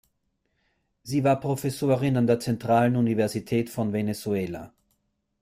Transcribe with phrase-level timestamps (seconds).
[1.03, 4.73] Sie war Professorin an der Zentralen Universität von Venezuela.